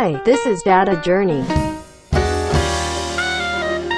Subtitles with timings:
[0.00, 1.42] Hi, this is Data Journey.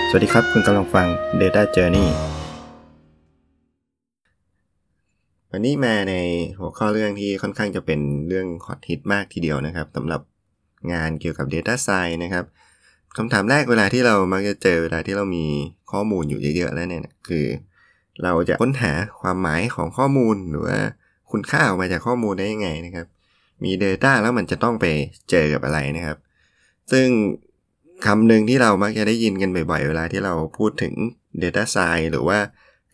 [0.09, 1.07] สวัสดีครับ คุณกำลังฟัง
[1.41, 2.09] Data Journey
[5.53, 6.15] วันนี้มาใน
[6.59, 10.21] หัวข้อเรื่องที่ค่อนข้างจะเป็นเรื่องฮอตฮิตมากทีเดียวนะครับสำหรับ
[10.93, 12.45] งานเกี่ยวกับ Data Science นะครับ
[13.17, 15.47] คำถามแรกเวลาที่เรามักจะเจอเวลาที่เรามี
[15.93, 17.47] ข้อมูลอยู่เยอะๆแล้วเนี่ยคือ
[18.23, 20.79] เราจะค้นหาความหมายของข้อมูลหรือว่า
[21.31, 23.07] คุณค่าออกมาจากข้อมูลได้ยังไงนะครับ
[23.65, 24.87] มี Data แล้วมันจะต้องไป
[25.31, 26.19] เจอกับอะไรนะครับ
[26.93, 27.09] ซึ่ง
[28.07, 30.93] คำหนึ่งที่เรามักจะได้ยินกันบ่อยๆ เวลาที่เราพูดถึง
[31.43, 32.39] Data Science หรือว่า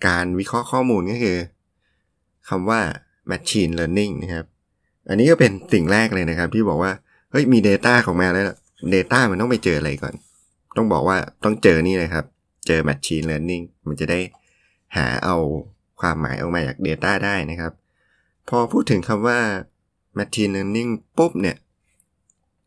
[0.06, 1.36] การวิเคราะห์ข้อมูลก็คือ
[2.48, 2.80] คำว่า
[3.30, 4.46] Machine Learning นะครับ
[5.08, 6.92] อันนี้ก็เป็นสิ่งแรกเลยนะครับ ที่บอกว่า
[7.30, 8.44] เฮ้ยมี Data ของมาแล้ว
[8.94, 10.14] Data มันต้องไปเจออะไรก่อน
[10.76, 12.24] ต้องบอกว่าต้องเจอนี่เลยครับ
[12.66, 14.20] เจอ Machine Learning มันจะได้
[14.96, 15.36] หาเอา
[16.00, 17.72] ความหมายออกมาจาก Data ได้นะครับ
[18.48, 19.38] พอพูดถึงคำว่า
[20.18, 21.56] Machine Learning ปุ๊บเนี่ย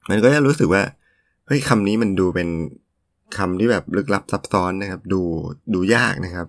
[0.10, 0.84] มันก็จะรู้สึกว่า
[1.48, 2.50] เฮ้ยคำนี้มันดูเป็น
[3.38, 5.22] คำที่แบบลึกลับซับซ้อนนะครับ ดู
[5.74, 6.48] ดูยากนะครับ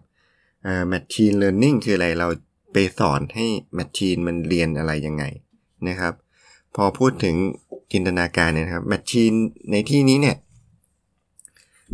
[0.66, 2.28] อ่า Machine Learning คืออะไรเรา
[2.72, 3.46] ไปสอนให้
[3.78, 5.24] Machine มันเรียนอะไรยังไง
[5.88, 6.12] นะครับ
[6.74, 7.36] พอพูดถึง
[7.92, 9.36] จินตนาการเนี่ยนะครับ Machine
[9.70, 10.36] ในที่นี้เนี่ย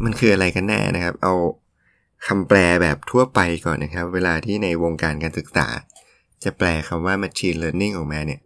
[0.04, 1.34] มันคืออะไรกันแน่นะครับ เอา
[2.26, 5.66] คำแปลแบบทั่วไปก่อนนะครับ เวลาที่ในวงการการศึกษา
[6.44, 8.40] จะแปลคำว่า machine learning ออกมาเนี่ย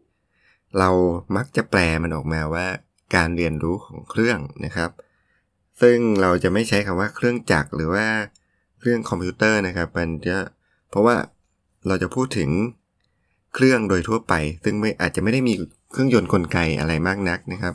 [0.79, 0.91] เรา
[1.37, 2.67] มักจะแปลมันออกมาว่า
[3.15, 4.91] การเรียนรู้ของเครื่องนะครับ
[5.81, 8.07] ซึ่งเราจะไม่ใช้คำว่าเครื่องจักรหรือว่า
[8.79, 10.37] เครื่องคอมพิวเตอร์นะครับมันจะ
[10.91, 11.17] เพราะว่า
[11.87, 12.51] เราจะพูดถึง
[13.55, 15.55] เครื่องโดยทั่วไป ซึ่งไม่อาจจะไม่ได้มี
[15.93, 17.75] เครื่องยนต์กลไกอะไรมากนักนะครับ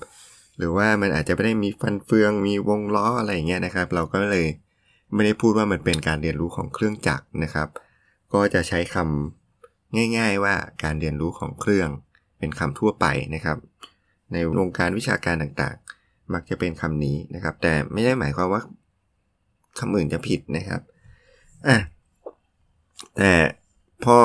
[0.57, 4.47] หรือว่ามันอาจจะไม่ได้มีฟันเฟือง มีวงล้ออะไรอย่างเงี้ยนะครับ เราก็เลย
[5.13, 7.67] ไม่ได้พูดว่ามันเป็นการเรียนรู้ของเครื่องจักรนะครับ
[8.33, 11.89] ก็จะใช้คำง่าย ๆ ว่าการเรียนรู้ของเครื่อง
[12.37, 13.05] เป็นคำทั่วไป
[13.35, 13.57] นะครับ
[14.31, 18.61] ในวงการวิชาการต่างๆ มักจะเป็นคำนี้นะครับ แต่ไม่ได้หมายความว่า
[19.79, 20.81] คำอื่นจะผิดนะครับ
[21.67, 21.77] อะ
[23.17, 23.31] แต่
[24.03, 24.15] พอ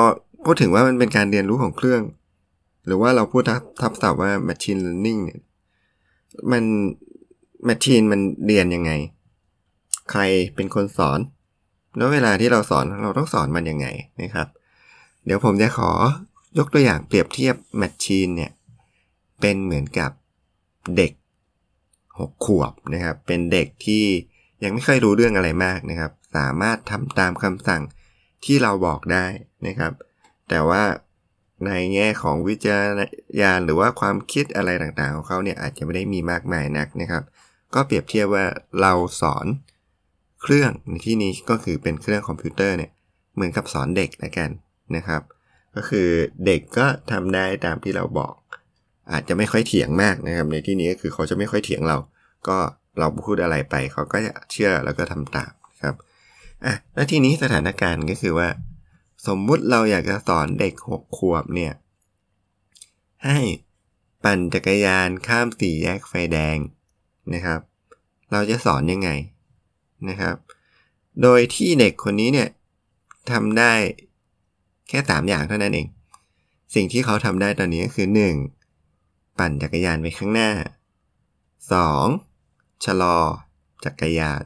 [0.45, 2.01] พูดถึงว่ามันเป็นการเรียนรู้ของเครื่อง
[2.85, 5.41] หรือว่าเราพูดทับทับศัพท์ว่า machine learning เนี่ย
[6.51, 6.63] มัน
[7.69, 8.91] machine มันเรียนยังไง
[10.11, 10.21] ใคร
[10.55, 11.19] เป็นคนสอน
[11.97, 13.87] แล้วเวลาที่เราสอนเราต้องสอนมันยังไง
[14.21, 14.47] นะครับ
[15.25, 15.91] เดี๋ยวผมจะขอ
[16.57, 18.51] ยกตัวอย่างเปรียบเทียบ Machine เนี่ย
[19.41, 20.11] เป็นเหมือนกับ
[20.97, 21.11] เด็ก
[21.79, 24.05] 6 ขวบนะครับ เป็นเด็กที่
[24.63, 27.81] ยังไม่ค่อยรู้เรื่องอะไรมากนะครับ สามารถทำตามคำสั่ง
[28.45, 29.25] ที่เราบอกได้
[29.67, 29.93] นะครับ
[30.49, 30.83] แต่ว่า
[31.65, 33.01] ในแง่ของวิจารณ
[33.41, 37.23] ญาณหรือว่าความคิดอะไรต่างๆ ของเขาเนี่ยอาจจะไม่ได้มีมากมายนักนะครับ
[37.73, 38.45] ก็เปรียบเทียบว่า
[38.81, 39.45] เราสอน
[40.41, 42.91] เครื่องในที่นี้ก็คือเป็นเครื่องคอมพิวเตอร์เนี่ย
[43.33, 44.49] เหมือนกับสอนเด็กล้วกัน
[44.95, 45.21] นะครับ
[45.75, 46.07] ก็คือ
[46.45, 48.33] เด็กก็ทำได้ตามที่เราบอก
[49.11, 51.97] อาจจะไม่ค่อยเถียงมากนะครับ ในที่นี้ก็คือเขาจะไม่ค่อยเถียงเรา
[52.47, 52.57] ก็
[52.99, 55.95] เราพูดอะไรไป เขาก็จะเชื่อแล้วก็ทำตามครับ
[56.65, 58.49] อะแล้วทีนี้สถานการณ์ก็คือว่า
[59.27, 61.73] สมมุติเราอยากจะสอนเด็กหกขวบเนี่ย
[63.25, 63.39] ให้
[64.23, 66.57] ปั่นจักรยานข้ามสี่แยกไฟแดง
[67.33, 67.59] นะครับ
[68.31, 69.09] เราจะสอนยังไง
[70.09, 70.35] นะครับ
[71.21, 72.49] โดยที่เด็กคนนี้เนี่ย
[73.31, 73.73] ทำได้
[74.91, 75.87] แค่ 3 อย่างเท่านั้นเอง
[76.75, 78.07] สิ่งที่เขาทำได้ตอนนี้ก็คือ
[78.73, 79.39] 1.
[79.39, 80.51] ปั่นจักรยานไปข้างหน้า
[81.87, 82.85] 2.
[82.85, 83.17] ชะลอ
[83.85, 84.43] จักรยาน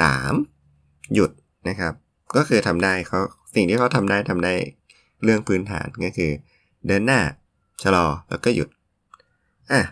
[0.00, 1.14] 3.
[1.14, 1.30] หยุด
[1.68, 1.92] นะครับ
[2.36, 3.20] ก็คือทำได้เขา
[3.54, 4.54] สิ่งที่เขาทำได้ทำได้
[5.22, 6.30] เรื่องพื้นฐานก็คือ
[6.86, 7.20] เดินหน้า
[7.82, 8.68] ชะลอแล้วก็หยุด
[9.72, 9.82] อะ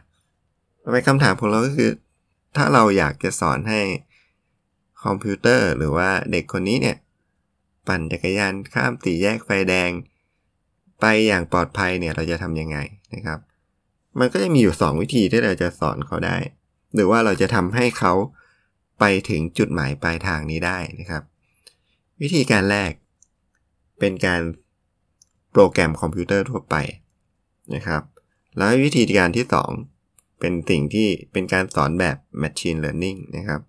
[0.92, 1.90] ไปคำถามของเราก็คือ
[2.56, 3.80] ถ้าเราอยากจะสอนให้
[5.04, 6.96] คอมพิวเตอร์หรือว่าเด็กคนนี้เนี่ย
[7.86, 9.90] ปั่นจักรยานข้ามสี่แยกไฟแดง
[11.00, 12.78] ไปอย่างปลอดภัยเนี่ยเราจะทำยังไง
[13.14, 13.38] นะครับ
[14.18, 16.36] มันก็จะมีอยู่ 2 วิธีที่เราจะสอนเขาได้
[16.94, 18.12] หรือว่าเราจะทำให้เขา
[18.98, 21.22] ไปถึงจุดหมายปลายทางนี้ได้นะครับ
[22.22, 22.92] วิธีการแรก
[23.98, 24.40] เป็นการ
[25.52, 26.76] โปรแกรมคอมพิวเตอร์ทั่วไป
[27.74, 28.02] นะครับ
[28.56, 29.46] แล้ววิธีการที่
[29.92, 33.60] 2 เป็นสิ่งที่เป็นการสอนแบบ Machine Learning นะครับ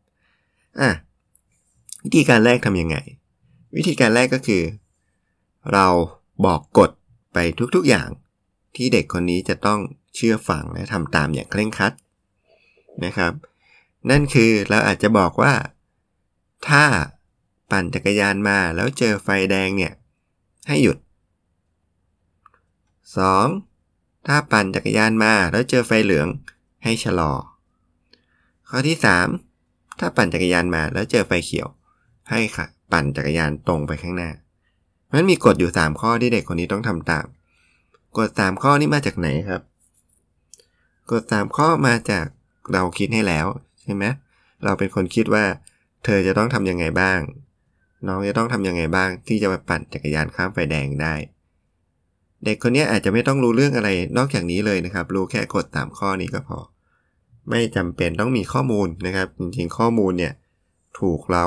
[0.80, 0.90] อะ
[2.04, 2.98] วิธีการแรกทำยังไง
[3.76, 4.64] วิธีการแรกก็คือ
[5.74, 5.88] เรา
[6.46, 6.92] บอกกฎ
[7.34, 7.38] ไป
[7.76, 8.10] ทุกๆอย่าง
[8.76, 9.80] ที่เด็กคนนี้จะต้อง
[10.16, 11.94] เชื่อฟังและทำตามอย่างเคร่งครัด
[13.06, 13.34] นะครับ
[14.10, 15.54] นั่นคือเราอาจจะบอกว่า
[16.68, 16.86] ถ้า
[17.72, 19.94] ปั่นจักรยานมาแล้วเจอไฟแดงเนี่ย
[20.68, 20.98] ให้หยุด
[23.42, 24.28] 2.
[24.28, 26.28] ถ้าปั่นจักรยานมาแล้วเจอไฟเหลือง
[26.84, 27.34] ให้ชะลอ
[28.70, 28.98] ข้อที่
[29.48, 31.68] 3 ถ้าปั่นจักรยานมาแล้วเจอไฟเขียว
[32.30, 34.30] ให้ค่ะ ปั่นจักรยานตรงไปข้างหน้า
[35.12, 37.26] มันมีกฎอยู่ 3 ข้อที่เด็กคนนี้ต้องทำตาม
[38.18, 39.62] กฎ 3 ข้อนี้มาจากไหนครับ
[41.12, 42.26] กฎ 3 ข้อมาจาก
[42.74, 43.46] เราคิดให้แล้ว
[43.84, 44.06] ใช่ไหม
[44.64, 45.46] เราเป็นคนคิดว่า
[46.04, 47.20] เธอจะต้องทำยังไงบ้าง
[48.08, 51.14] น้องจะต้องทำยังไงบ้าง ที่จะไปปั่นจักรยานข้ามไฟแดงได้
[52.46, 56.60] เด็กคนนี้อาจจะไม่ต้องรู้เรื่องอะไรนอกจากนี้เลยนะครับ รู้แค่กฎตามข้อนี้ก็พอ
[57.50, 60.34] ไม่จำเป็นต้องมีข้อมูลนะครับ จริงๆ ข้อมูลเนี่ย
[61.00, 61.46] ถูกเรา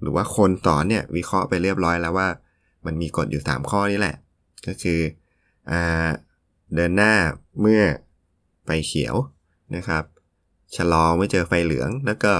[0.00, 2.28] หรือว่าคนสอนเนี่ยวิเคราะห์ไปเรียบร้อยแล้วว่า
[2.86, 4.16] มันมีกฎอยู่ 3 ข้อนี้แหละ
[4.66, 5.00] ก็คือ
[5.70, 6.08] อ่า
[6.74, 7.12] เดินหน้า
[7.60, 7.82] เมื่อ
[8.64, 9.14] ไฟเขียว
[9.76, 10.04] นะครับ
[10.76, 12.32] ชะลอเมื่อเจอไฟเหลือง แล้วก็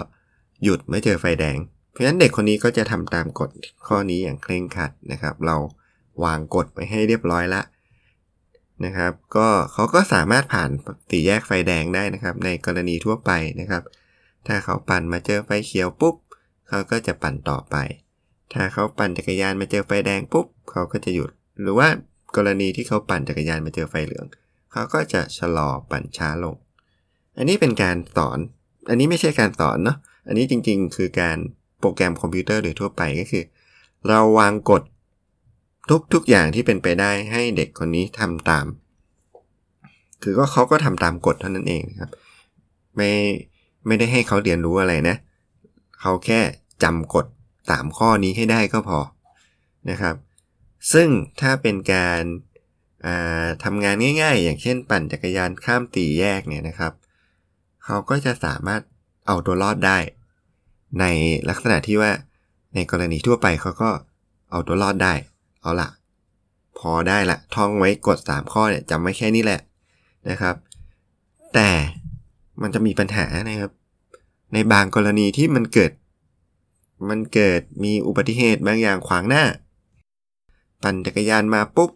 [0.63, 1.57] หยุดเมื่อเจอไฟแดง
[1.91, 3.51] เพราะฉะนั้นเด็กคนนี้ก็จะทำตามกฎ
[3.87, 5.57] ข้อนี้อย่างเคร่งครัดนะครับ เรา
[6.25, 7.63] วางกฎไว้ให้เรียบร้อยละ
[8.85, 10.71] นะครับ ก็เขาก็สามารถผ่าน
[11.11, 13.31] สี่แยกไฟแดงได้นะครับ ในกรณีทั่วไป
[13.61, 13.83] นะครับ
[14.47, 16.15] ถ้าเขาปั่นมาเจอไฟเขียวปุ๊บ
[16.69, 17.77] เขาก็จะปั่นต่อไป
[18.53, 21.31] ถ้าเขาปั่นจักรยานมาเจอไฟแดงปุ๊บเขาก็จะหยุด
[21.61, 21.89] หรือว่า
[22.37, 24.27] กรณีที่เขาปั่นจักรยานมาเจอไฟเหลือง
[24.73, 26.57] เขาก็จะชะลอปั่นช้าลง
[27.39, 28.39] อันนี้เป็นการสอน
[28.89, 29.97] อันนี้ไม่ใช่การสอนเนาะ
[30.27, 31.39] อันนี้จริงๆ คือการ
[31.81, 33.45] โปรแกรมคอมพิวเตอร์โดยทั่วไปก็คือ
[34.09, 34.83] เราวางกฎ
[36.13, 38.67] ทุกๆอย่างที่เป็นไปได้ให้เด็กคนนี้ทำตาม
[40.23, 42.11] คือก็เขาก็ทำตามกฎเท่านั้นเองนะครับ
[42.97, 43.11] ไม่
[43.87, 46.41] ไม่ได้ให้เขาเรียนรู้อะไรนะเขาแค่
[46.83, 47.27] จำกฎ
[47.71, 48.99] สามข้อนี้ให้ได้ก็พอ
[49.91, 50.17] นะครับ
[50.93, 51.09] ซึ่ง
[51.41, 52.23] ถ้าเป็นการ
[53.65, 56.93] ทำงานง่ายๆ อย่างเช่นปั่นจักรยานข้ามตีแยกเนี่ยนะครับ
[57.85, 58.83] เขาก็จะสามารถ
[59.27, 59.99] เอาตัวรอดได้
[61.01, 61.05] ใน
[61.49, 62.11] ลักษณะที่ว่า
[62.75, 63.91] ในกรณีทั่วไปเขาก็
[64.51, 65.15] เอาตัวรอดได้
[65.63, 65.89] เอาละ
[66.79, 69.61] พอได้ละท่องไว้กด 3 ข้อเนี่ยจำไว้แค่นี้แหละ
[70.31, 70.57] นะครับ
[71.55, 71.69] แต่
[72.63, 73.71] มันจะมีปัญหานะครับ
[74.55, 75.93] ในบางกรณีที่มันเกิด
[77.09, 79.45] มันเกิดมีอุบัติเหตุบางอย่างขวางหน้า
[80.83, 81.91] ปั่นจักรยานมาปุ๊บ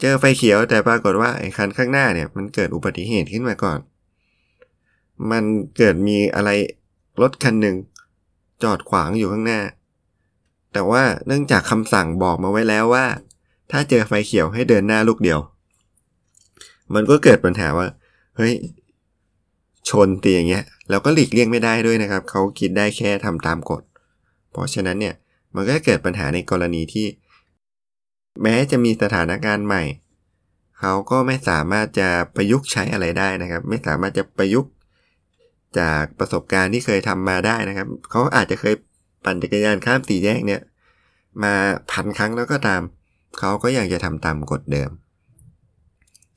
[0.00, 3.78] เจอไฟเขียวแต่ปรากฏว่าไอ้คันข้างหน้าเนี่ยมันเกิดอุบัติเหตุขึ้นมาก่อน
[5.30, 5.44] มัน
[5.76, 6.50] เกิดมีอะไร
[7.20, 7.76] รถคันหนึ่ง
[8.62, 9.60] จอดขวางอยู่ข้างหน้า
[10.72, 13.06] แต่ว่าเนื่องจากคำสั่งบอกมาไว้แล้วว่า
[13.70, 15.38] ถ้าเจอไฟเขียวให้เดินหน้าลูกเดียว
[16.94, 17.88] มันก็เกิดปัญหาว่า
[18.36, 18.52] เฮ้ย
[19.88, 23.82] ชนตีอย่างเงี้ยแล้วก็หลีกเลี่ยงไม่ได้ด้วยนะครับ เขาคิดได้แค่ทำตามกฎ
[24.52, 25.14] เพราะฉะนั้นเนี่ย
[25.54, 27.06] มันก็เกิดปัญหาในกรณีที่
[28.42, 29.82] แม้จะมีสถานการณ์ใหม่
[30.80, 34.70] เขาก็ไม่สามารถจะประยุกต์ใช้อะไรได้นะครับ ไม่สามารถจะประยุกต์
[35.78, 38.74] จากประสบการณ์ที่เคยทำมาได้นะครับ เขาอาจจะเคย
[39.24, 40.60] ปั่นจักรยานข้ามตีแยกเนี่ย
[41.42, 41.54] มา
[41.90, 42.82] พันครั้งแล้วก็ตาม
[43.38, 44.90] เขาก็ยังจะทำตามกฎเดิม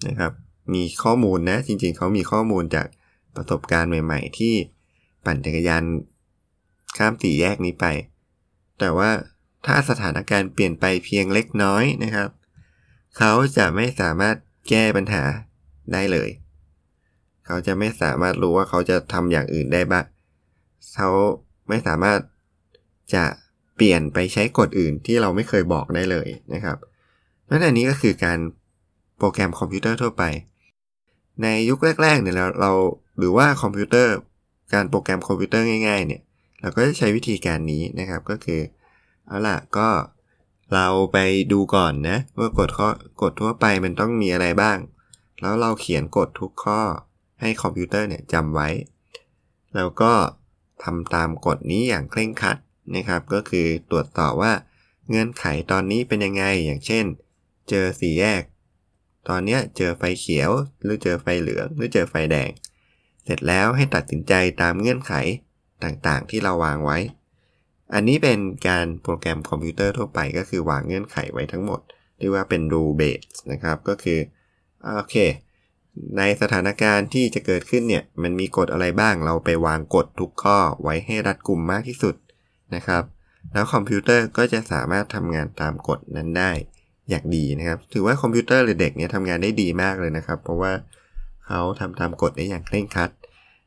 [0.07, 0.31] นะครับ
[0.74, 2.88] มีข้อมูลนะจริงๆ เขามีข้อมูลจาก
[3.35, 4.53] ประสบการณ์ใหม่ ๆ ที่
[5.25, 5.83] ปั่นจักรยาน
[6.97, 7.85] ข้ามตีแยกนี้ไป
[8.80, 9.09] แต่ว่า
[9.65, 12.30] ถ้าสถานการณ์เปลี่ยนไปเพียงเล็กน้อยนะครับ
[13.18, 14.35] เขาจะไม่สามารถ
[14.69, 15.24] แก้ปัญหา
[15.94, 16.30] ได้เลย
[17.45, 20.06] เขาจะไม่สามารถรู้ว่าเขาจะทำอย่างอื่นได้บ้าง
[20.95, 21.09] เขา
[21.69, 22.19] ไม่สามารถ
[23.15, 23.24] จะ
[23.75, 26.77] เปลี่ยนไปใช้กฎอื่นที่เราไม่เคยบอกได้เลยนะครับ
[27.50, 28.39] นั่นอันนี้ก็คือการ
[29.18, 30.24] โปรแกรมคอมพิวเตอร์ทั่วไป
[31.44, 32.71] ในยุคแรกๆเนี่ยเราเรา
[33.18, 34.15] หรือว่าคอมพิวเตอร์
[34.74, 36.21] การโปรแกรมคอมพิวเตอร์ง่ายๆเนี่ย
[36.62, 38.62] เราก็จะใช้วิธีการนี้นะครับก็คือ
[39.27, 39.89] เอาล่ะก็
[40.74, 41.18] เราไป
[41.51, 42.89] ดูก่อนนะว่ากฎข้อ
[43.21, 44.77] กฎทั่วไปมันต้องมีอะไรบ้าง
[45.42, 46.82] แล้วเราเขียนกฎทุกข้อ
[47.41, 48.70] ให้คอมพิวเตอร์เนี่ยจำไว้
[49.75, 50.13] แล้วก็
[50.84, 52.58] ทำตามกฎนี้อย่างเคร่งครัด
[52.96, 54.53] นะครับ ก็คือตรวจสอบว่า
[55.10, 57.05] เงื่อนไขตอนนี้เป็นยังไงอย่างเช่น
[57.70, 58.43] เจอสีแยก
[59.29, 60.50] ตอนนี้เจอไฟเขียว
[60.84, 62.50] หรือเจอไฟเหลือง หรือเจอไฟแดง
[63.25, 65.13] เสร็จแล้วให้ตัดสินใจตามเงื่อนไข
[65.84, 66.98] ต่างๆ ที่เราวางไว้
[67.94, 71.80] อันนี้เป็นการโปรแกรมคอมพิวเตอร์ทั่วไปก็คือวางเงื่อนไขไว้ทั้งหมด
[72.18, 74.20] เรียกว่าเป็น rule base นะครับ ก็คือ
[74.98, 75.15] โอเค
[76.18, 82.15] ในสถานการณ์ที่จะเกิดขึ้นเนี่ยมันมีกฎอะไรบ้างเราไปวางกฎทุกข้อไว้ให้รัดกุมมากที่สุด
[82.75, 83.03] นะครับ
[83.53, 86.51] แล้วคอมพิวเตอร์ก็จะสามารถทำงานตามกฎนั้นได้
[87.10, 90.72] อย่างดีนะครับ ถือว่าคอมพิวเตอร์หรือเด็กเนี่ยทำงานได้ดีมากเลยนะครับ เพราะว่า
[91.47, 93.09] เขาทำตามกฎได้อย่างเคร่งครัด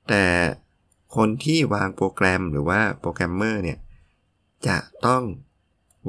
[0.09, 0.25] แต่
[1.17, 3.79] คนที่วางโปรแกรมหรือว่าโปรแกรมเมอร์เนี่ย
[4.69, 5.23] จะต้อง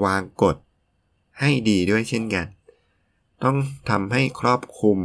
[0.06, 0.56] วางกฎ
[1.40, 2.46] ให้ดีด้วยเช่นกัน
[3.44, 3.58] ต้อง
[3.90, 4.98] ทำให้ครอบคลุม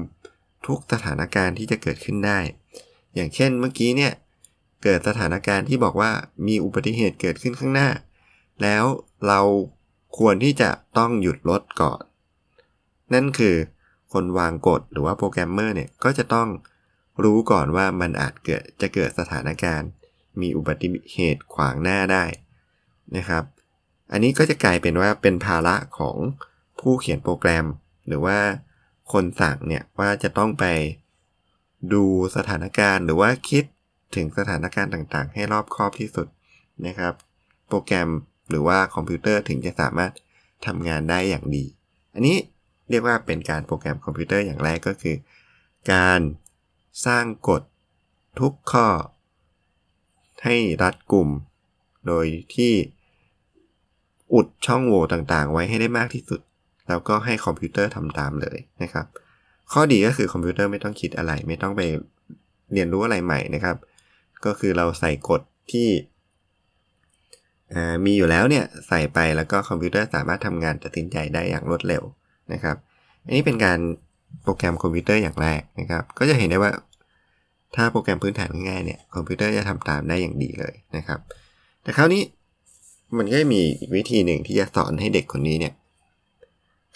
[0.67, 2.39] ทุกสถานการณ์ที่จะเกิดขึ้นได้
[3.15, 4.13] อย่างเช่นเมื่อกี้เนี่ย
[4.83, 6.11] เกิดสถานการณ์ที่บอกว่า
[6.47, 7.89] มีอุบัติเหตุเกิดขึ้นข้างหน้า
[8.63, 8.85] แล้ว
[9.27, 9.41] เรา
[10.19, 12.03] ควรที่จะต้องหยุดรถก่อน
[13.15, 13.55] นั่นคือ
[14.13, 16.49] คนวางกฎหรือว่าโปรแกรมเมอร์เนี่ยก็จะต้อง
[17.25, 19.89] รู้ก่อนว่ามันอาจเกิดจะเกิดสถานการณ์
[20.41, 22.25] มีอุบัติเหตุขวางหน้าได้
[23.17, 23.45] นะครับ
[24.13, 26.17] อันนี้ก็จะกลายเป็นว่าเป็นภาระของ
[26.81, 27.67] ผู้เขียนโปรแกรม
[28.07, 28.39] หรือว่า
[29.13, 30.65] คนสั่งเนี่ยว่าจะต้องไป
[31.93, 32.05] ดู
[32.37, 33.65] สถานการณ์หรือว่าคิด
[34.15, 36.27] ถึงสถานการณ์ต่างๆ ให้รอบคอบที่สุด
[36.87, 37.15] นะครับ
[37.69, 38.09] โปรแกรม
[38.51, 40.13] หรือว่าคอมพิวเตอร์ถึงจะสามารถ
[40.67, 41.65] ทำงานได้อย่างดี
[42.15, 42.37] อันนี้
[42.93, 45.17] เรียกว่าเป็นการโปรแกรมคอมพิวเตอร์อย่างแรกก็คือ
[45.93, 46.21] การ
[47.07, 47.63] สร้างกฎ
[48.41, 48.87] ทุกข้อ
[50.45, 51.29] ให้รัดกลุ่ม
[52.07, 52.73] โดยที่
[54.35, 56.41] อุดช่องโหว่ต่างๆ ไว้ให้ได้มากที่สุด
[56.89, 59.07] แล้วก็ให้คอมพิวเตอร์ทำตามเลยนะครับ
[59.73, 61.83] ข้อดีก็คือคอมพิวเตอร์ไม่ต้องคิดอะไร ไม่ต้องไป
[62.73, 63.77] เรียนรู้อะไรใหม่นะครับ
[64.45, 65.41] ก็คือเราใส่กฎ
[65.73, 65.89] ที่
[68.05, 72.03] มีอยู่แล้วเนี่ย ใส่ไปแล้วก็คอมพิวเตอร์สามารถทำงานตัดสินใจได้อย่างรวดเร็ว
[72.53, 72.77] นะครับ
[73.25, 73.79] อันนี้เป็นการ
[74.43, 76.73] โปรแกรมคอมพิวเตอร์อย่างแรกนะครับ ก็จะเห็นได้ว่า
[77.77, 81.21] ถ้าโปรแกรมพื้นฐานง่ายๆเนี่ยคอมพิวเตอร์จะทำตามได้อย่างดีเลยนะครับ
[81.83, 82.23] แต่คราวนี้
[83.17, 85.75] มันก็มีอีกวิธีหนึ่งที่จะสอนให้เด็กคนนี้เนี่ย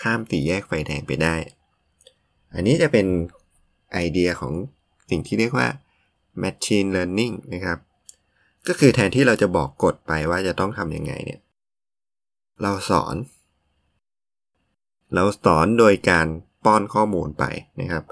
[0.02, 1.34] ข้ามสี่แยกไฟแดงไปได้
[2.54, 3.06] อันนี้จะเป็น
[3.92, 4.52] ไอเดียของ
[5.10, 5.68] สิ่งที่เรียกว่า
[6.42, 7.78] machine learning นะครับ
[8.68, 11.40] ก็คือแทนที่เราจะบอกกฎไปว่าจะต้องทำยังไงเนี่ย
[12.62, 13.14] เราสอน
[15.14, 16.26] เราสอนโดยการ
[16.64, 17.44] ป้อนข้อมูลไป
[17.80, 18.04] นะครับ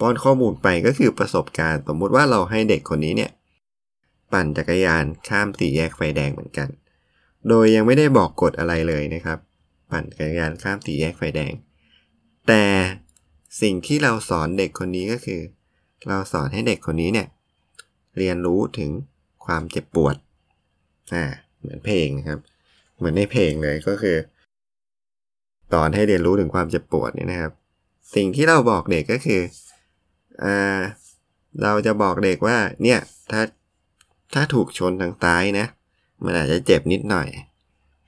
[0.00, 3.30] ป้อนข้อมูลไปก็คือประสบการณ์สมมุติว่าเราให้เด็กคนนี้เนี่ย
[4.32, 6.68] ปั่นจักรยานข้ามสี่แยกไฟแดงเหมือนกัน
[7.48, 9.38] โดยยังไม่ได้บอกกฎอะไรเลยนะครับ
[9.90, 11.52] ปั่นจักรยานข้ามสี่แยกไฟแดง
[12.48, 12.64] แต่
[13.62, 15.40] สิ่งที่เราสอนเด็กคนนี้ก็คือ
[16.08, 17.28] เราสอนให้เด็กคนนี้เนี่ย
[18.18, 18.90] เรียนรู้ถึง
[19.46, 20.16] ความเจ็บปวด
[21.14, 21.24] อ่า
[21.60, 22.40] เหมือนเพลงนะครับ
[22.96, 24.16] เหมือนในเพลงเลยก็คือ
[25.72, 27.52] สอนให้เรียนรู้ถึงความเจ็บปวดเนี่ยนะครับ
[28.14, 29.40] สิ่งที่เราบอกเด็กก็คือ
[30.44, 30.78] อ่า
[31.62, 32.98] เราจะบอกเด็กว่าเนี่ย
[33.30, 33.42] ถ้า
[34.34, 35.66] ถ้าถูกชนทางซ้ายนะ
[36.24, 37.28] มันอาจจะเจ็บนิดหน่อย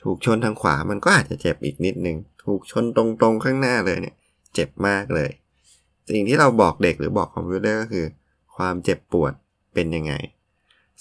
[0.05, 4.17] ถูกชนทางขวามันก็อาจจะเจ็บอีกนิดนึงถูกชนตรงๆข้างหน้าเลยเนี่ย
[4.55, 5.31] เจ็บมากเลย
[6.11, 8.07] สิ่งที่เราบอกเด็กหรือบอกคอมพิวเตอร์ก็คือ
[8.57, 9.33] ความเจ็บปวด
[9.75, 10.13] เป็นยังไง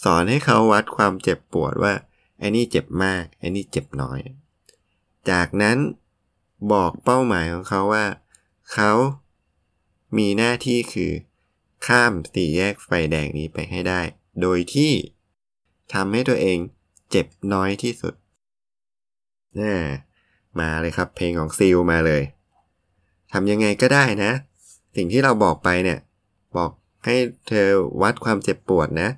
[0.04, 1.94] สอนให้เขาวัดความเจ็บปวดว่า
[2.40, 4.20] ไอ้นี่เจ็บมากไอ้นี่เจ็บน้อย
[5.32, 5.78] จากนั้น
[6.74, 8.06] บอกเป้าหมายของเขาว่า
[8.74, 8.92] เขา
[10.18, 11.12] มีหน้าที่คือ
[11.88, 14.02] ข้ามสี่แยกไฟแดงนี้ไปให้ได้
[14.42, 14.92] โดยที่
[15.94, 16.58] ทำให้ตัวเอง
[17.12, 18.14] เจ็บน้อยที่สุด
[19.60, 19.76] น่
[20.60, 22.24] มาเลยครับ เพลงของซิลมาเลย
[23.32, 24.32] ทำยังไงก็ได้นะ
[24.96, 26.00] สิ่งที่เราบอกไปเนี่ย
[26.58, 26.72] บอก
[27.06, 27.16] ให้
[27.48, 27.68] เธอ
[28.02, 29.10] วัดความเจ็บปวดนะ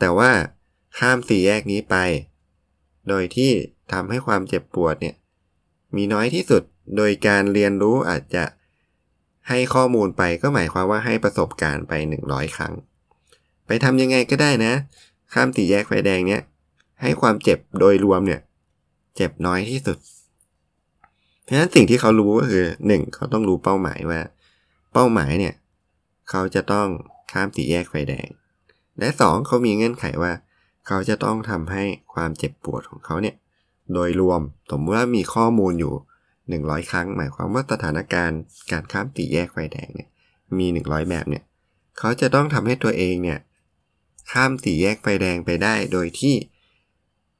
[0.00, 0.30] แต่ว่า
[0.98, 1.96] ข้ามสี่แยกนี้ไป
[3.08, 3.50] โดยที่
[3.92, 5.14] ทำให้ความเจ็บปวดเนี่ย
[5.96, 6.62] มีน้อยที่สุด
[6.96, 8.44] โดยการเรียนรู้อาจจะ
[9.48, 11.92] ให้ข้อมูลไปก็หมายความว่าให้ประสบการณ์ไป
[12.24, 12.74] 100 ครั้ง
[13.66, 14.72] ไปทำยังไงก็ได้นะ
[15.32, 16.42] ข้ามสี่แยกไฟแดงเนี่ย
[17.02, 18.40] ให้ความเจ็บโดยรวมเนี่ย
[19.16, 19.98] เจ็บน้อยที่สุด
[21.42, 23.14] เพราะฉะนั้นสิ่งที่เขารู้ก็คือ 1.
[23.14, 24.20] เขาต้องรู้เป้าหมายว่า
[24.92, 25.54] เป้าหมายเนี่ย
[26.30, 26.88] เขาจะต้อง
[27.32, 28.28] ข้ามสี่แยกไฟแดง
[28.98, 30.32] และ 2 เขามีเงื่อนไขว่า
[30.86, 33.36] เขาจะต้องทำให้ความเจ็บปวดของเขาเนี่ย
[33.94, 35.94] โดยรวมสมมติว่ามีข้อมูลอยู่
[36.42, 40.08] 100 ครั้ง หมายความว่าสถานการณ์การข้ามสี่แยกไฟแดงเนี่ย
[40.58, 41.44] มี 100 แบบเนี่ย
[41.98, 43.38] เขาจะต้องทำให้ตัวเองเนี่ย
[44.32, 46.34] ข้ามสี่แยกไฟแดงไปได้โดยที่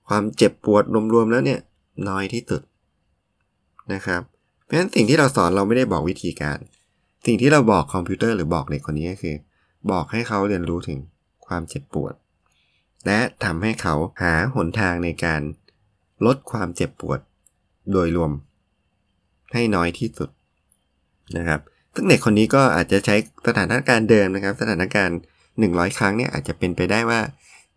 [0.09, 1.61] ความเจ็บปวดรวมๆแล้วเนี่ย
[2.09, 2.63] น้อยที่สุด
[3.93, 4.21] นะครับ
[4.65, 6.59] เพราะฉะนั้นสิ่งที่เราสอนเราไม่ได้บอกวิธีการ
[7.27, 9.37] สิ่งที่เราบอกคอมพิวเตอร์หรือบอกเด็กคนนี้ก็คือ
[9.91, 10.99] บอกให้เขาเรียนรู้ถึง
[11.47, 12.15] ความเจ็บปวด
[13.07, 15.41] และทำให้เขาหาหนทางในการ
[16.27, 17.21] ลดความเจ็บปวด
[17.93, 18.33] โดยรวม
[19.53, 20.31] ให้น้อยที่สุด
[21.37, 21.61] นะครับ
[21.95, 25.19] ซึ่งเด็กคนนี้ก็อาจจะใช้สถานการณ์เดิมนะครับ สถานการณ์
[25.57, 27.21] 100 ครั้งเนี่ยอาจจะเป็นไปได้ว่า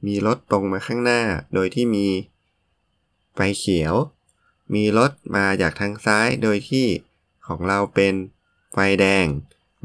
[0.07, 1.21] มีรถตรงมาข้างหน้า
[1.53, 2.07] โดยที่มี
[3.35, 3.93] ไฟเขียว
[4.75, 6.85] มีรถมาจากทางซ้าย โดยที่
[7.47, 8.13] ของเราเป็น
[8.73, 9.25] ไฟแดง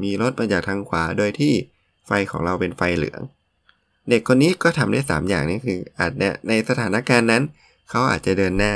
[0.03, 1.53] มีรถมาจากทางขวา โดยที่
[2.07, 3.21] ไฟของเราเป็นไฟเหลือง
[4.09, 6.11] เด็กคนนี้ก็ทำได้ 3 อย่างนี้คืออาจ
[6.47, 7.43] ในสถานการณ์นั้น
[7.89, 8.73] เขาอาจจะเดินหน้า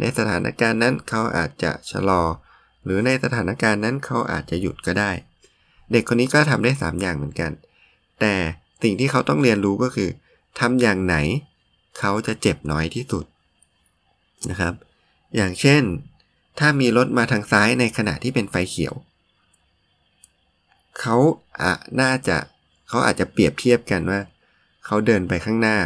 [0.00, 2.22] ในสถานการณ์นั้นเขาอาจจะชะลอ
[2.84, 5.10] หรือในสถานการณ์นั้นเขาอาจจะหยุดก็ได้
[5.92, 7.50] เด็กคนนี้ก็ทำได้ 3 อย่างเหมือนกัน
[8.20, 8.34] แต่
[8.82, 10.08] สิ่งที่เขาต้องเรียนรู้ก็คือ
[10.60, 11.16] ทำอย่างไหน
[11.98, 13.24] เขาจะเจ็บน้อยที่สุด
[14.50, 14.74] นะครับ
[15.36, 15.82] อย่างเช่น
[16.58, 18.94] ถ้ามีรถมาทางซ้ายในขณะที่เป็นไฟเขียว
[21.00, 21.16] เขา
[21.62, 22.36] อะน่าจะ
[22.88, 24.20] เขาอาจจะเปรียบเทียบกันว่า
[24.84, 25.76] เขาเดินไปข้างหน้า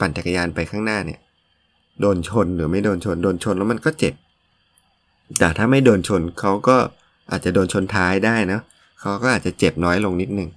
[0.00, 1.20] ปั่นจักรยานไปข้างหน้าเนี่ย
[2.00, 4.14] โดนชนหรือไม่โดนชน โดนชนแล้วมันก็เจ็บ
[5.38, 6.76] แต่ถ้าไม่โดนชนเขาก็
[7.30, 8.60] อาจจะโดนชนท้ายได้นะ
[9.00, 10.48] เขาก็อาจจะเจ็บน้อยลงนิดนึง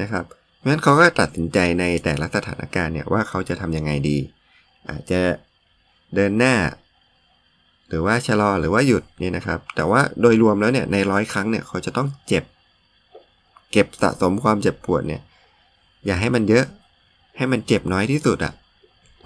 [0.00, 0.24] นะครับ
[0.56, 4.18] เพราะฉะนั้นเขาก็ตัดสินใจในแต่ละสถานการณ์เนี่ยว่าเขาจะทำยังไงดี
[4.90, 5.20] อาจจะ
[6.14, 6.54] เดินหน้า
[7.88, 12.44] หรือว่าชะลอหรือว่าหยุดนี่นะครับ แต่ว่าโดยรวมแล้วเนี่ยในร้อยครั้งเนี่ยเขาจะต้องเจ็บ
[13.72, 15.22] เก็บสะสมความเจ็บปวดเนี่ย
[16.06, 16.64] อย่าให้มันเยอะ
[17.36, 18.52] ให้มันเจ็บน้อยที่สุดอะ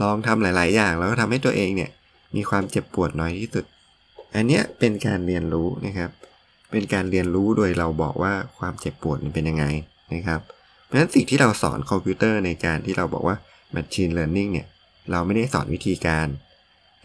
[0.02, 1.90] ลองทำหลาย ๆ อย่างแล้วก็ทำให้ตัวเองเนี่ย
[2.36, 3.64] มีความเจ็บปวดน้อยที่สุด
[4.34, 6.10] อันเนี้ยเป็นการเรียนรู้นะครับ
[6.70, 9.64] เป็นการเรียนรู้โดยเราบอกว่าความเจ็บปวดมันเป็นยังไง
[10.14, 10.40] นะครับ
[10.84, 13.36] เพราะฉะนั้นสิ่งที่เราสอนคอมพิวเตอร์ในการที่เราบอกว่า
[13.74, 14.66] Machine Learning เนี่ย
[15.10, 16.26] เราไม่ได้สอนวิธีการ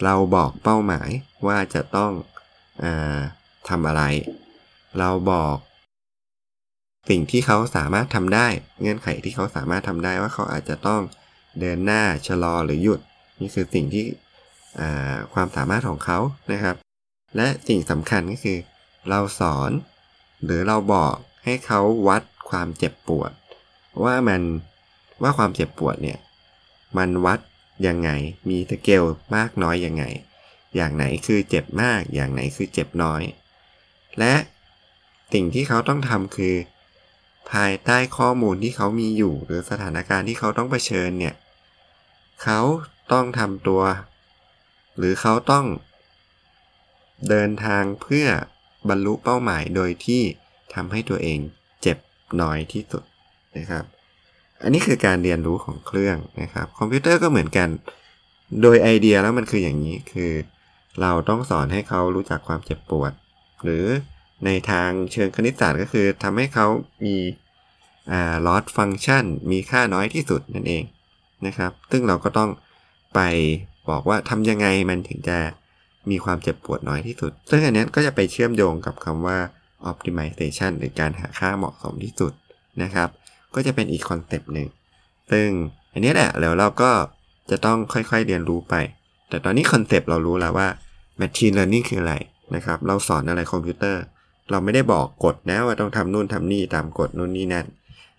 [0.03, 1.09] เราบอกเป้าหมาย
[1.47, 2.11] ว่าจะต้อง
[2.83, 2.85] อ
[3.69, 4.03] ทำอะไร
[4.99, 5.57] เราบอก
[7.09, 8.47] สิ่งที่เขาสามารถทำได้
[8.81, 11.01] เงื่อนไขที่เขาสามารถทำได้ว่าเขาอาจจะต้อง
[11.59, 12.99] เดินหน้าชะลอหรือหยุด
[13.39, 14.05] นี่คือสิ่งที่
[15.33, 16.19] ความสามารถของเขา
[16.51, 16.75] นะครับ
[17.35, 18.57] และสิ่งสำคัญก็คือ
[19.09, 19.71] เราสอน
[20.43, 23.31] หรือเราบอกให้เขาวัดความเจ็บปวด
[24.03, 24.41] ว่ามัน
[25.21, 26.19] ว่าความเจ็บปวดเนี่ย
[26.97, 27.39] มันวัด
[27.87, 28.09] ยังไง
[28.49, 29.03] มีสเกล
[29.35, 30.03] มากน้อยยังไง
[30.75, 33.21] อย่างไหนคือเจ็บมาก อย่างไหนคือเจ็บน้อย
[34.19, 34.33] และ
[35.33, 36.55] สิ่งที่เขาต้องทำคือ
[37.51, 41.35] ภายใต้ข้อมูลที่เขามีอยู่ หรือสถานการณ์ที่เขาต้องเผชิญเนี่ย
[42.41, 42.59] เขา
[43.11, 43.81] ต้องทำตัว
[44.97, 45.65] หรือเขาต้อง
[47.29, 48.27] เดินทางเพื่อ
[48.89, 50.21] บรรลุเป้าหมายโดยที่
[50.73, 51.39] ทำให้ตัวเอง
[51.81, 51.97] เจ็บ
[52.41, 53.03] น้อยที่สุด
[53.57, 53.83] นะครับ
[54.63, 57.69] อันนี้คือการเรียนรู้ของเครื่องนะครับ คอมพิวเตอร์ก็เหมือนกัน
[58.61, 60.31] โดยไอเดียแล้วมันคืออย่างนี้คือ
[61.01, 63.11] เราต้องสอนให้เขารู้จักความเจ็บปวด
[63.63, 63.85] หรือ
[64.45, 66.67] ในทางเชิงคณิตศาสตร์ก็คือทำให้เขา
[67.05, 67.15] มี
[68.11, 70.83] อ่า loss function มีค่าน้อยที่สุดนั่นเอง
[71.47, 72.49] นะครับ ซึ่งเราก็ต้อง
[73.15, 73.19] ไป
[73.89, 75.37] บอกว่าทำยังไงมันถึงจะ
[76.09, 79.37] มีความเจ็บปวดน้อยที่สุด ซึ่งอันนี้ก็จะไปเชื่อมโยงกับคำว่า
[79.91, 82.33] optimization หรือการหาค่าเหมาะสมที่สุด
[82.83, 83.09] นะครับ
[83.55, 84.67] ก็จะเป็นอีกคอนเซปต์หนึ่ง
[85.31, 85.47] ซึ่ง
[85.93, 86.91] อันนี้แหละแล้วเราก็
[87.51, 88.75] จะต้องค่อยๆเรียนรู้ไป
[89.29, 90.67] แต่ตอนนี้คอนเซปต์เรารู้แล้วว่า
[91.21, 92.15] machine learning คืออะไร
[92.55, 94.01] นะครับ เราสอนอะไรคอมพิวเตอร์
[94.51, 97.65] เราไม่ได้บอกกฎนะว่าต้องทำนู่นทำนี่ตามกฎนู่นนี่นั่น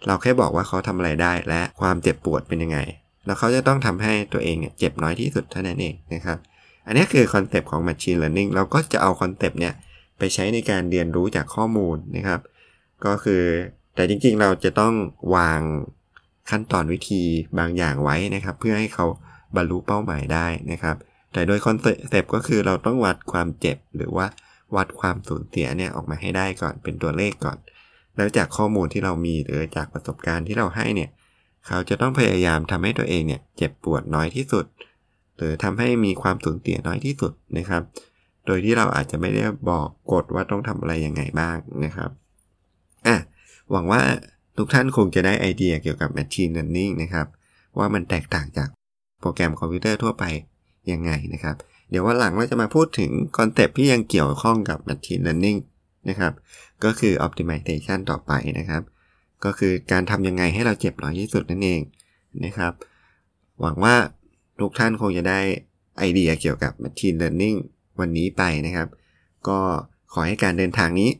[0.07, 2.79] เราแค่บอกว่าเขาทำอะไรได้และความเจ็บปวดเป็นยังไง
[3.27, 6.39] แล้วเขาจะต้องทำให้ตัวเองเนี่ยเจ็บน้อยที่สุดเท่านั้นเองนะครับ
[6.87, 9.75] อันนี้คือคอนเซปต์ของ Machine Learning เราก็จะเอาคอนเซปต์เนี่ย
[10.19, 12.41] ไปใช้ในการเรียนรู้จากข้อมูลนะครับ
[13.05, 13.43] ก็คือ
[13.95, 14.95] แต่จริงๆเราจะต้อง
[15.37, 15.61] วาง
[16.51, 17.23] ขั้นตอนวิธี
[17.59, 19.07] บางอย่างไว้นะครับ เพื่อให้เขา
[19.57, 20.97] บรรลุเป้าหมายได้นะครับ
[21.33, 24.27] แต่โดยคอนเซปต์ก็คือเราต้องวัดความเจ็บหรือว่า
[24.77, 27.59] วัดความสูญเสียเนี่ยออกมาให้ได้ก่อนเป็นตัวเลขก่อน
[28.17, 31.11] แล้วจากข้อมูลที่เรามีหรือจากประสบการณ์ที่เราให้เนี่ย
[31.67, 34.65] เขาจะต้องพยายามทำให้ตัวเองเนี่ยเจ็บปวดน้อยที่สุด
[35.37, 37.83] หรือทำให้มีความสูญเสียน้อยที่สุดนะครับ
[38.47, 42.11] โดยที่เราอาจจะไม่ได้บอกกฎว่าต้องทำอะไรยังไงบ้างนะครับ
[43.07, 43.17] อะ
[43.71, 44.01] หวังว่า
[44.59, 47.27] ทุกท่านคงจะได้ไอเดียเกี่ยวกับ Machine Learning นะครับ
[47.79, 48.69] ว่ามันแตกต่างจาก
[49.21, 50.25] โปรแกรมคอมพิวเตอร์ทั่วไป
[50.93, 51.57] ยังไงนะครับ
[51.91, 55.59] เดี๋ยววันหลังเราจะมาพูดถึงคอนเซปที่ยังเกี่ยวข้องกับ Machine Learning
[56.09, 56.33] นะครับ
[56.85, 58.83] ก็คือ Optimization ต่อไปนะครับ
[59.45, 61.81] ก็คือการทำยังไงให้เราเจ็บน้อยที่สุดนั่นเอง
[62.45, 62.73] นะครับ
[63.61, 63.95] หวังว่า
[64.61, 65.41] ทุกท่านคงจะได้
[65.99, 67.59] ไอเดียเกี่ยวกับ Machine Learning
[68.01, 68.89] วันนี้ไปนะครับ
[69.49, 69.59] ก็
[70.13, 71.11] ขอให้การเดินทางนี้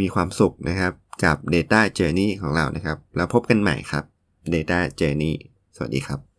[0.00, 0.92] มีความสุขนะครับ
[1.24, 4.04] กับ Data Journey ของเรานะครับ แล้วพบกันใหม่ครับ
[4.54, 5.34] Data Journey
[5.76, 6.29] สวัสดีครับ